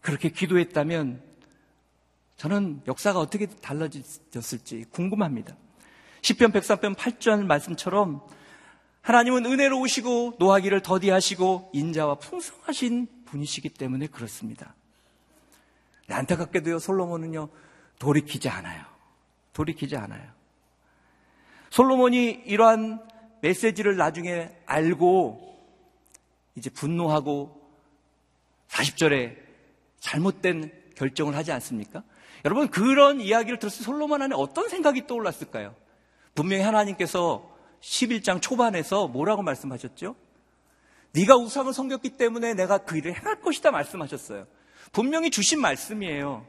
[0.02, 1.22] 그렇게 기도했다면
[2.36, 5.56] 저는 역사가 어떻게 달라졌을지 궁금합니다.
[6.24, 8.22] 10편 103편 8절 말씀처럼
[9.02, 14.76] 하나님은 은혜로우시고 노하기를 더디하시고 인자와 풍성하신 분이시기 때문에 그렇습니다.
[16.08, 17.50] 네, 안타깝게도요 솔로몬은요
[18.00, 18.84] 돌이키지 않아요.
[19.54, 20.30] 돌이키지 않아요.
[21.70, 23.02] 솔로몬이 이러한
[23.42, 25.50] 메시지를 나중에 알고
[26.56, 27.60] 이제 분노하고
[28.70, 29.38] 40절에
[30.00, 32.04] 잘못된 결정을 하지 않습니까?
[32.46, 35.76] 여러분 그런 이야기를 들었을 때 솔로몬 안에 어떤 생각이 떠올랐을까요?
[36.36, 37.50] 분명히 하나님께서
[37.82, 40.16] 11장 초반에서 뭐라고 말씀하셨죠?
[41.14, 44.46] 네가 우상을 섬겼기 때문에 내가 그 일을 행할 것이다 말씀하셨어요.
[44.92, 46.46] 분명히 주신 말씀이에요.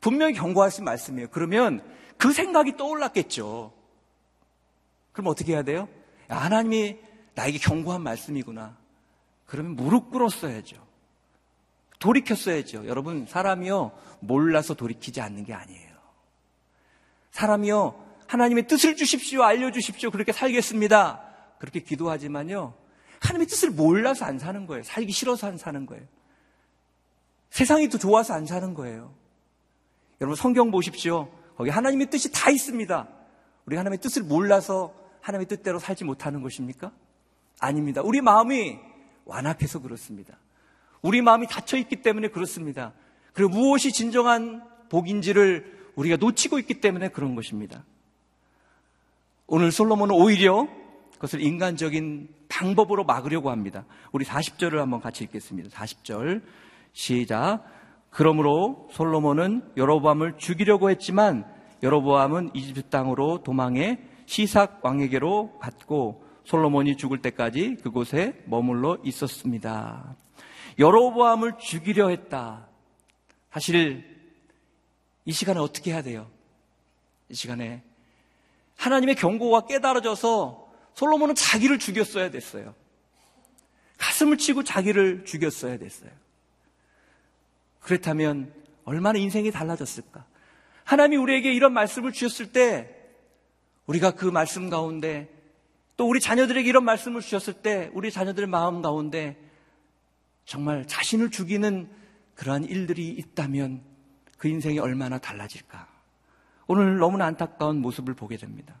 [0.00, 1.28] 분명히 경고하신 말씀이에요.
[1.30, 1.82] 그러면
[2.16, 3.72] 그 생각이 떠올랐겠죠.
[5.12, 5.88] 그럼 어떻게 해야 돼요?
[6.28, 6.98] 하나님이
[7.34, 8.76] 나에게 경고한 말씀이구나.
[9.46, 10.76] 그러면 무릎 꿇었어야죠.
[11.98, 12.86] 돌이켰어야죠.
[12.86, 15.90] 여러분, 사람이요, 몰라서 돌이키지 않는 게 아니에요.
[17.32, 21.20] 사람이요, 하나님의 뜻을 주십시오, 알려주십시오, 그렇게 살겠습니다.
[21.58, 22.74] 그렇게 기도하지만요,
[23.18, 24.84] 하나님의 뜻을 몰라서 안 사는 거예요.
[24.84, 26.04] 살기 싫어서 안 사는 거예요.
[27.50, 29.12] 세상이 더 좋아서 안 사는 거예요.
[30.20, 31.28] 여러분, 성경 보십시오.
[31.56, 33.08] 거기 하나님의 뜻이 다 있습니다.
[33.66, 36.92] 우리 하나님의 뜻을 몰라서 하나님의 뜻대로 살지 못하는 것입니까?
[37.58, 38.00] 아닙니다.
[38.00, 38.78] 우리 마음이
[39.24, 40.38] 완악해서 그렇습니다.
[41.02, 42.92] 우리 마음이 닫혀 있기 때문에 그렇습니다.
[43.32, 47.84] 그리고 무엇이 진정한 복인지를 우리가 놓치고 있기 때문에 그런 것입니다.
[49.52, 50.68] 오늘 솔로몬은 오히려
[51.14, 53.84] 그것을 인간적인 방법으로 막으려고 합니다.
[54.12, 55.70] 우리 40절을 한번 같이 읽겠습니다.
[55.70, 56.40] 40절
[56.92, 57.64] 시작.
[58.10, 67.78] 그러므로 솔로몬은 여로보암을 죽이려고 했지만 여로보암은 이집트 땅으로 도망해 시삭 왕에게로 갔고 솔로몬이 죽을 때까지
[67.82, 70.14] 그곳에 머물러 있었습니다.
[70.78, 72.68] 여로보암을 죽이려 했다.
[73.50, 74.04] 사실
[75.24, 76.28] 이 시간에 어떻게 해야 돼요?
[77.28, 77.82] 이 시간에
[78.80, 82.74] 하나님의 경고가 깨달아져서 솔로몬은 자기를 죽였어야 됐어요.
[83.98, 86.10] 가슴을 치고 자기를 죽였어야 됐어요.
[87.80, 88.52] 그렇다면
[88.84, 90.24] 얼마나 인생이 달라졌을까?
[90.84, 92.96] 하나님이 우리에게 이런 말씀을 주셨을 때
[93.84, 95.28] 우리가 그 말씀 가운데
[95.98, 99.36] 또 우리 자녀들에게 이런 말씀을 주셨을 때 우리 자녀들의 마음 가운데
[100.46, 101.90] 정말 자신을 죽이는
[102.34, 103.82] 그러한 일들이 있다면
[104.38, 105.89] 그 인생이 얼마나 달라질까?
[106.72, 108.76] 오늘 너무나 안타까운 모습을 보게 됩니다.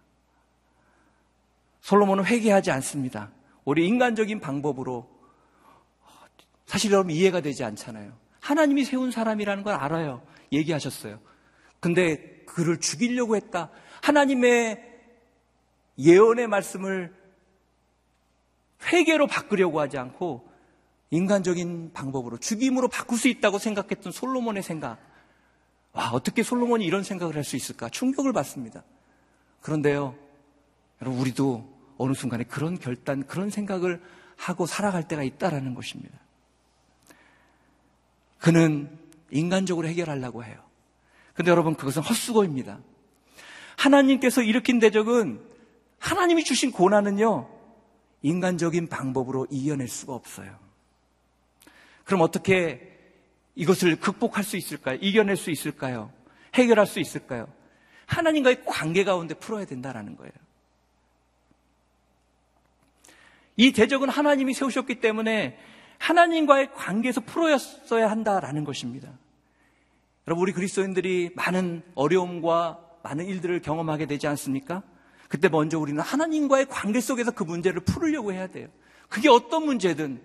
[1.80, 3.32] 솔로몬은 회개하지 않습니다.
[3.64, 5.10] 우리 인간적인 방법으로
[6.66, 8.12] 사실 여러분 이해가 되지 않잖아요.
[8.38, 10.22] 하나님이 세운 사람이라는 걸 알아요.
[10.52, 11.18] 얘기하셨어요.
[11.80, 13.70] 근데 그를 죽이려고 했다.
[14.04, 14.80] 하나님의
[15.98, 17.12] 예언의 말씀을
[18.84, 20.48] 회개로 바꾸려고 하지 않고
[21.10, 25.09] 인간적인 방법으로 죽임으로 바꿀 수 있다고 생각했던 솔로몬의 생각.
[26.00, 27.90] 와, 어떻게 솔로몬이 이런 생각을 할 수 있을까?
[27.90, 28.82] 충격을 받습니다.
[29.60, 30.16] 그런데요,
[31.02, 34.02] 여러분, 우리도 어느 순간에 그런 결단, 그런 생각을
[34.36, 36.18] 하고 살아갈 때가 있다라는 것입니다.
[38.38, 38.98] 그는
[39.30, 40.58] 인간적으로 해결하려고 해요.
[41.34, 42.80] 근데 여러분, 그것은 헛수고입니다.
[43.76, 45.38] 하나님께서 일으킨 대적은
[45.98, 47.46] 하나님이 주신 고난은요,
[48.22, 50.58] 인간적인 방법으로 이겨낼 수가 없어요.
[52.04, 52.89] 그럼 어떻게
[53.54, 54.98] 이것을 극복할 수 있을까요?
[55.00, 56.12] 이겨낼 수 있을까요?
[56.54, 57.46] 해결할 수 있을까요?
[58.06, 60.32] 하나님과의 관계 가운데 풀어야 된다는 거예요.
[63.56, 65.58] 이 대적은 하나님이 세우셨기 때문에
[65.98, 67.58] 하나님과의 관계에서 풀어야
[68.10, 69.10] 한다라는 것입니다.
[70.26, 74.82] 여러분, 우리 그리스도인들이 많은 어려움과 많은 일들을 경험하게 되지 않습니까?
[75.28, 78.68] 그때 먼저 우리는 하나님과의 관계 속에서 그 문제를 풀으려고 해야 돼요.
[79.08, 80.20] 그게 어떤 문제든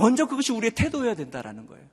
[0.00, 1.84] 먼저 그것이 우리의 태도여야 된다라는 거예요.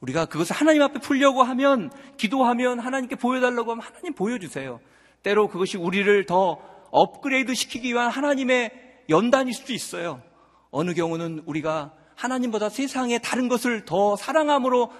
[0.00, 4.80] 우리가 그것을 하나님 앞에 풀려고 하면 기도하면 하나님께 보여달라고 하면 하나님 보여주세요.
[5.24, 6.60] 때로 그것이 우리를 더
[6.92, 8.70] 업그레이드 시키기 위한 하나님의
[9.08, 10.22] 연단일 수도 있어요.
[10.70, 14.92] 어느 경우는 우리가 하나님보다 세상의 다른 것을 더 사랑함으로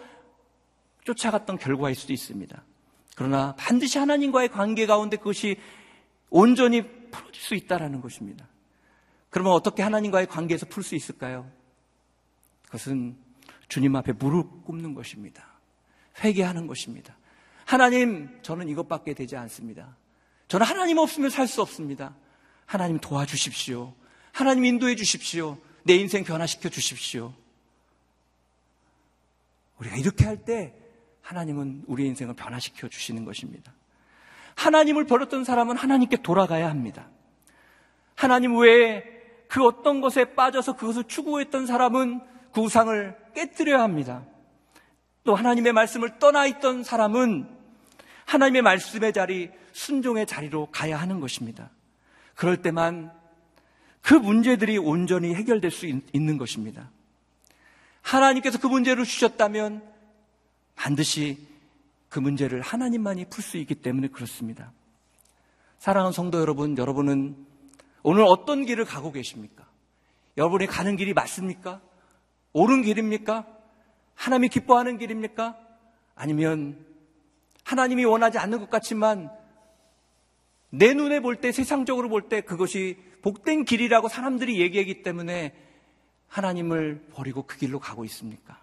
[1.05, 2.65] 쫓아갔던 결과일 수도 있습니다.
[3.15, 5.57] 그러나 반드시 하나님과의 관계 가운데 그것이
[6.31, 8.49] 온전히 풀어질 수 있다라는 것입니다.
[9.31, 11.49] 그러면 어떻게 하나님과의 관계에서 풀 수 있을까요?
[12.73, 13.17] 그것은
[13.69, 15.45] 주님 앞에 무릎 꿇는 것입니다.
[16.25, 17.15] 회개하는 것입니다.
[17.67, 19.95] 하나님, 저는 이것밖에 되지 않습니다.
[20.49, 22.15] 저는 하나님 없으면 살 수 없습니다.
[22.65, 23.95] 하나님 도와주십시오.
[24.33, 25.59] 하나님 인도해 주십시오.
[25.83, 27.35] 내 인생 변화시켜 주십시오.
[29.79, 30.75] 우리가 이렇게 할 때
[31.21, 33.73] 하나님은 우리 인생을 변화시켜 주시는 것입니다.
[34.55, 37.11] 하나님을 버렸던 사람은 하나님께 돌아가야 합니다.
[38.15, 39.05] 하나님 외에
[39.49, 44.25] 그 어떤 것에 빠져서 그것을 추구했던 사람은 그 우상을 깨뜨려야 합니다.
[45.25, 47.49] 또 하나님의 말씀을 떠나 있던 사람은
[48.25, 51.71] 하나님의 말씀의 자리, 순종의 자리로 가야 하는 것입니다.
[52.35, 53.13] 그럴 때만
[54.01, 56.91] 그 문제들이 온전히 해결될 수 있는 것입니다.
[58.03, 59.83] 하나님께서 그 문제를 주셨다면
[60.75, 61.39] 반드시
[62.09, 64.73] 그 문제를 하나님만이 풀 수 있기 때문에 그렇습니다.
[65.79, 67.37] 사랑하는 성도 여러분, 여러분은
[68.03, 69.67] 오늘 어떤 길을 가고 계십니까?
[70.37, 71.81] 여러분이 가는 길이 맞습니까?
[72.53, 73.47] 옳은 길입니까?
[74.15, 75.57] 하나님이 기뻐하는 길입니까?
[76.15, 76.85] 아니면
[77.65, 79.31] 하나님이 원하지 않는 것 같지만
[80.71, 85.55] 내 눈에 볼 때, 세상적으로 볼 때 그것이 복된 길이라고 사람들이 얘기하기 때문에
[86.29, 88.61] 하나님을 버리고 그 길로 가고 있습니까?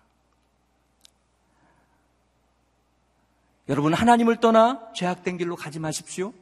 [3.69, 6.33] 여러분, 하나님을 떠나 죄악된 길로 가지 마십시오.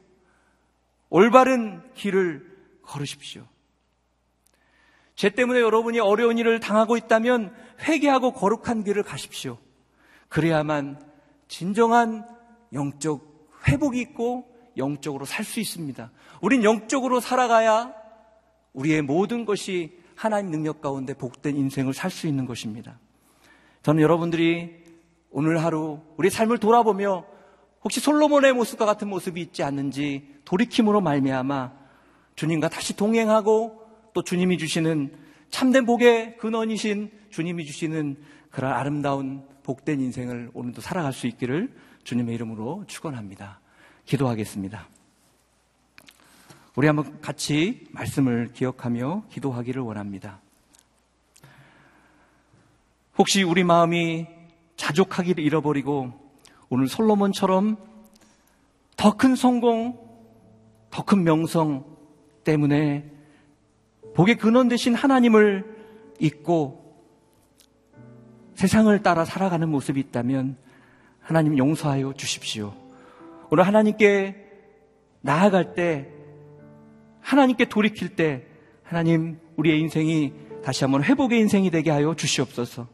[1.10, 3.46] 올바른 길을 걸으십시오.
[5.18, 9.58] 죄 때문에 여러분이 어려운 일을 당하고 있다면 회개하고 거룩한 길을 가십시오.
[10.28, 11.02] 그래야만
[11.48, 12.24] 진정한
[12.72, 16.12] 영적 회복이 있고 영적으로 살 수 있습니다.
[16.40, 17.92] 우린 영적으로 살아가야
[18.74, 23.00] 우리의 모든 것이 하나님 능력 가운데 복된 인생을 살 수 있는 것입니다.
[23.82, 24.84] 저는 여러분들이
[25.32, 27.24] 오늘 하루 우리 삶을 돌아보며
[27.82, 31.72] 혹시 솔로몬의 모습과 같은 모습이 있지 않는지 돌이킴으로 말미암아
[32.36, 33.87] 주님과 다시 동행하고
[34.18, 35.12] 또 주님이 주시는
[35.48, 38.16] 참된 복의 근원이신 주님이 주시는
[38.50, 43.60] 그런 아름다운 복된 인생을 오늘도 살아갈 수 있기를 주님의 이름으로 축원합니다.
[44.06, 44.88] 기도하겠습니다.
[46.74, 50.40] 우리 한번 같이 말씀을 기억하며 기도하기를 원합니다.
[53.18, 54.26] 혹시 우리 마음이
[54.74, 56.12] 자족하기를 잃어버리고
[56.70, 57.76] 오늘 솔로몬처럼
[58.96, 59.96] 더 큰 성공,
[60.90, 61.84] 더 큰 명성
[62.42, 63.17] 때문에
[64.18, 65.64] 복의 근원 되신 하나님을
[66.18, 66.92] 잊고
[68.56, 70.56] 세상을 따라 살아가는 모습이 있다면
[71.20, 72.74] 하나님 용서하여 주십시오.
[73.48, 74.34] 오늘 하나님께
[75.20, 76.08] 나아갈 때,
[77.20, 78.44] 하나님께 돌이킬 때,
[78.82, 80.32] 하나님, 우리의 인생이
[80.64, 82.88] 다시 한번 회복의 인생이 되게 하여 주시옵소서.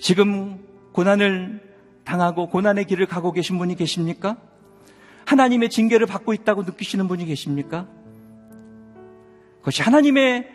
[0.00, 1.62] 지금 고난을
[2.02, 4.36] 당하고 고난의 길을 가고 계신 분이 계십니까?
[5.24, 7.86] 하나님의 징계를 받고 있다고 느끼시는 분이 계십니까?
[9.68, 10.48] 그것이 하나님의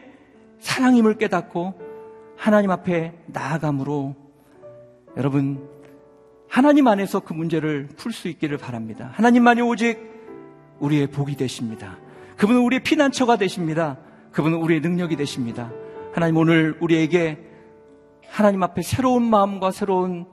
[0.60, 1.76] 사랑임을 깨닫고
[2.36, 4.16] 하나님 앞에 나아감으로
[5.18, 5.70] 여러분
[6.50, 9.12] 하나님 안에서 그 문제를 풀 수 있기를 바랍니다.
[9.14, 10.00] 하나님만이 오직
[10.80, 12.00] 우리의 복이 되십니다.
[12.38, 14.00] 그분은 우리의 피난처가 되십니다.
[14.32, 15.72] 그분은 우리의 능력이 되십니다.
[16.12, 17.38] 하나님 오늘 우리에게
[18.30, 20.26] 하나님 앞에 새로운 마음과 새로운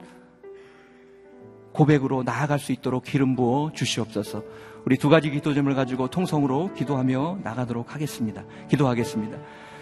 [1.71, 4.43] 고백으로 나아갈 수 있도록 기름 부어 주시옵소서.
[4.85, 8.43] 우리 두 가지 기도점을 가지고 통성으로 기도하며 나가도록 하겠습니다.
[8.69, 9.37] 기도하겠습니다.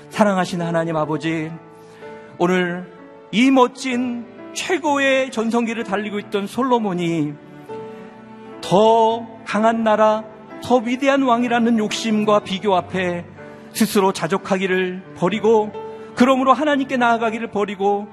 [0.09, 1.51] 사랑하신 하나님 아버지,
[2.37, 2.91] 오늘
[3.31, 7.33] 이 멋진 최고의 전성기를 달리고 있던 솔로몬이
[8.61, 10.23] 더 강한 나라,
[10.63, 13.25] 더 위대한 왕이라는 욕심과 비교 앞에
[13.71, 15.71] 스스로 자족하기를 버리고
[16.15, 18.07] 그러므로 하나님께 나아가기를 버리고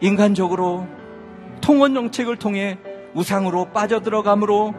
[0.00, 0.86] 인간적으로
[1.60, 2.78] 통원 정책을 통해
[3.14, 4.74] 우상으로 빠져들어감으로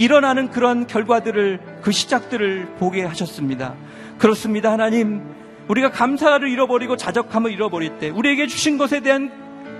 [0.00, 3.74] 일어나는 그런 결과들을 그 시작들을 보게 하셨습니다.
[4.16, 4.72] 그렇습니다.
[4.72, 5.20] 하나님,
[5.68, 9.30] 우리가 감사를 잃어버리고 자적함을 잃어버릴 때 우리에게 주신 것에 대한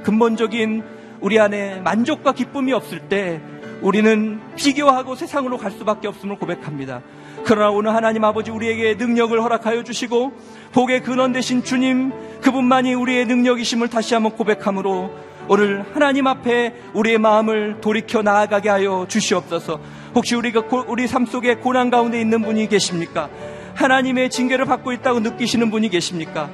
[0.02, 0.84] 근본적인
[1.22, 3.40] 우리 안에 만족과 기쁨이 없을 때
[3.80, 7.00] 우리는 비교하고 세상으로 갈 수밖에 없음을 고백합니다.
[7.44, 10.32] 그러나 오늘 하나님 아버지 우리에게 능력을 허락하여 주시고
[10.72, 12.12] 복의 근원 되신 주님
[12.42, 19.80] 그분만이 우리의 능력이심을 다시 한번 고백함으로 오늘 하나님 앞에 우리의 마음을 돌이켜 나아가게 하여 주시옵소서.
[20.14, 23.28] 혹시 우리가 우리 삶 속에 고난 가운데 있는 분이 계십니까?
[23.74, 26.48] 하나님의 징계를 받고 있다고 느끼시는 분이 계십니까?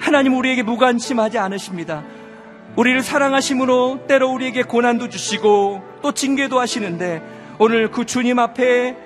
[0.00, 2.02] 하나님 우리에게 무관심하지 않으십니다.
[2.74, 7.22] 우리를 사랑하심으로 때로 우리에게 고난도 주시고 또 징계도 하시는데
[7.60, 8.96] 오늘 그 주님 앞에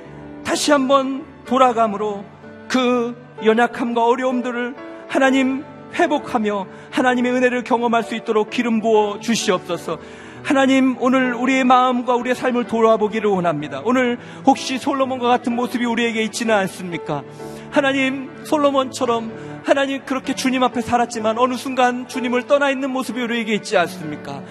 [0.46, 2.24] 다시 한번 돌아감으로
[2.68, 3.14] 그
[3.44, 4.74] 연약함과 어려움들을
[5.08, 5.62] 하나님
[5.96, 9.98] 회복하며 하나님의 은혜를 경험할 수 있도록 기름 부어 주시옵소서.
[10.42, 13.82] 하나님 오늘 우리의 마음과 우리의 삶을 돌아보기를 원합니다.
[13.84, 17.24] 오늘 혹시 솔로몬과 같은 모습이 우리에게 있지는 않습니까?
[17.70, 23.76] 하나님 솔로몬처럼 하나님 그렇게 주님 앞에 살았지만 어느 순간 주님을 떠나 있는 모습이 우리에게 있지
[23.76, 24.42] 않습니까?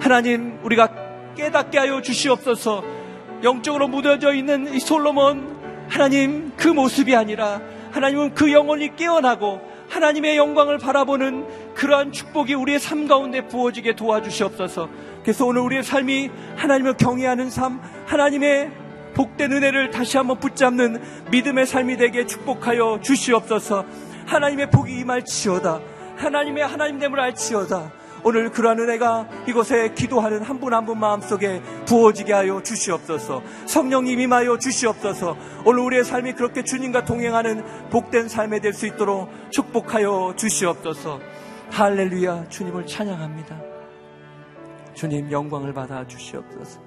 [0.00, 0.88] 하나님 우리가
[1.36, 2.82] 깨닫게 하여 주시옵소서.
[3.44, 7.60] 영적으로 묻어져 있는 이 솔로몬 하나님 그 모습이 아니라
[7.92, 14.88] 하나님은 그 영혼이 깨어나고 하나님의 영광을 바라보는 그러한 축복이 우리의 삶 가운데 부어지게 도와주시옵소서.
[15.22, 18.72] 그래서 오늘 우리의 삶이 하나님을 경외하는 삶, 하나님의
[19.14, 23.84] 복된 은혜를 다시 한번 붙잡는 믿음의 삶이 되게 축복하여 주시옵소서.
[24.26, 25.80] 하나님의 복이 임할지어다.
[26.16, 27.92] 하나님의 하나님 됨을 알지어다.
[28.24, 33.42] 오늘 그러한 은혜가 이곳에 기도하는 한 분 한 분 마음속에 부어지게 하여 주시옵소서.
[33.66, 35.36] 성령님 임하여 주시옵소서.
[35.66, 41.20] 오늘 우리의 삶이 그렇게 주님과 동행하는 복된 삶이 될 수 있도록 축복하여 주시옵소서.
[41.70, 42.48] 할렐루야.
[42.48, 43.60] 주님을 찬양합니다.
[44.94, 46.80] 주님 영광을 받아 주시옵소서.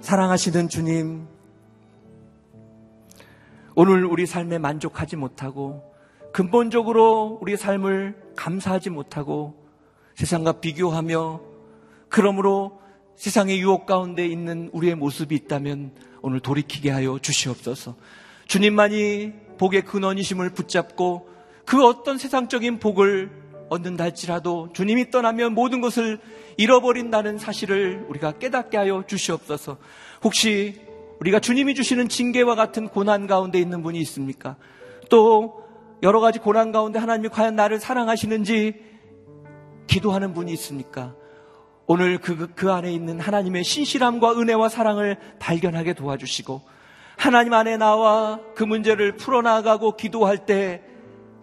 [0.00, 1.26] 사랑하시는 주님,
[3.74, 5.94] 오늘 우리 삶에 만족하지 못하고
[6.32, 9.65] 근본적으로 우리 삶을 감사하지 못하고
[10.16, 11.40] 세상과 비교하며
[12.08, 12.80] 그러므로
[13.16, 15.92] 세상의 유혹 가운데 있는 우리의 모습이 있다면
[16.22, 17.96] 오늘 돌이키게 하여 주시옵소서.
[18.46, 21.28] 주님만이 복의 근원이심을 붙잡고
[21.66, 23.30] 그 어떤 세상적인 복을
[23.68, 26.18] 얻는다 할지라도 주님이 떠나면 모든 것을
[26.56, 29.76] 잃어버린다는 사실을 우리가 깨닫게 하여 주시옵소서.
[30.22, 30.80] 혹시
[31.20, 34.56] 우리가 주님이 주시는 징계와 같은 고난 가운데 있는 분이 있습니까?
[35.10, 35.62] 또
[36.02, 38.95] 여러 가지 고난 가운데 하나님이 과연 나를 사랑하시는지
[39.96, 41.14] 기도하는 분이 있습니까?
[41.86, 46.60] 오늘 그, 그 안에 있는 하나님의 신실함과 은혜와 사랑을 발견하게 도와주시고
[47.16, 50.82] 하나님 안에 나와 그 문제를 풀어나가고 기도할 때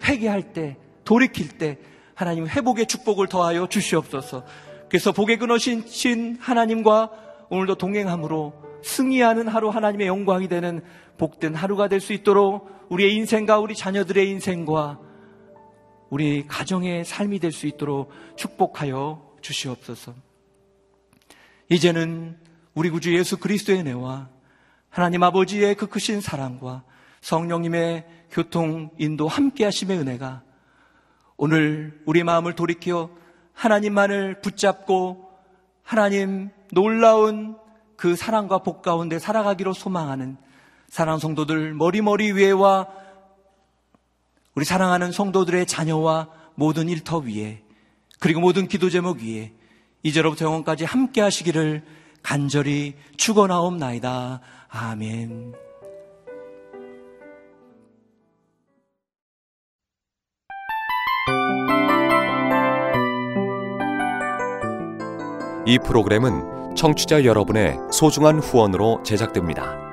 [0.03, 1.79] 회개할 때 돌이킬 때
[2.13, 4.43] 하나님 회복의 축복을 더하여 주시옵소서.
[4.87, 7.09] 그래서 복의 근원신 하나님과
[7.49, 10.83] 오늘도 동행함으로 승리하는 하루 하나님의 영광이 되는
[11.17, 14.99] 복된 하루가 될 수 있도록 우리의 인생과 우리 자녀들의 인생과
[16.13, 20.13] 우리 가정의 삶이 될 수 있도록 축복하여 주시옵소서.
[21.69, 22.37] 이제는
[22.75, 24.29] 우리 구주 예수 그리스도의 은혜와
[24.91, 26.83] 하나님 아버지의 그 크신 사랑과
[27.21, 30.43] 성령님의 교통, 인도, 함께 하심의 은혜가
[31.35, 33.09] 오늘 우리 마음을 돌이켜
[33.53, 35.31] 하나님만을 붙잡고
[35.81, 37.57] 하나님 놀라운
[37.95, 40.37] 그 사랑과 복 가운데 살아가기로 소망하는
[40.89, 43.02] 사랑 성도들 머리머리 위에와
[44.55, 47.63] 우리 사랑하는 성도들의 자녀와 모든 일터 위에
[48.19, 49.51] 그리고 모든 기도 제목 위에
[50.03, 51.83] 이제로부터 영원까지 함께 하시기를
[52.21, 54.41] 간절히 축원하옵나이다.
[54.69, 55.53] 아멘.
[65.65, 69.92] 이 프로그램은 청취자 여러분의 소중한 후원으로 제작됩니다.